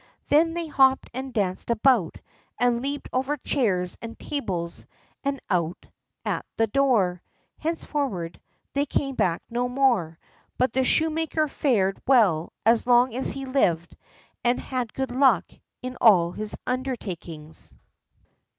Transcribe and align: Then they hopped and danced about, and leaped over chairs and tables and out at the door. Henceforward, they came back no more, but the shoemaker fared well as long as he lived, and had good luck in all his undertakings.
Then 0.29 0.55
they 0.55 0.65
hopped 0.65 1.11
and 1.13 1.31
danced 1.31 1.69
about, 1.69 2.17
and 2.59 2.81
leaped 2.81 3.07
over 3.13 3.37
chairs 3.37 3.99
and 4.01 4.17
tables 4.17 4.87
and 5.23 5.39
out 5.47 5.85
at 6.25 6.43
the 6.57 6.65
door. 6.65 7.21
Henceforward, 7.59 8.41
they 8.73 8.87
came 8.87 9.13
back 9.13 9.43
no 9.47 9.69
more, 9.69 10.17
but 10.57 10.73
the 10.73 10.83
shoemaker 10.83 11.47
fared 11.47 12.01
well 12.07 12.51
as 12.65 12.87
long 12.87 13.13
as 13.13 13.31
he 13.33 13.45
lived, 13.45 13.95
and 14.43 14.59
had 14.59 14.91
good 14.91 15.11
luck 15.11 15.45
in 15.83 15.97
all 16.01 16.31
his 16.31 16.57
undertakings. 16.65 17.75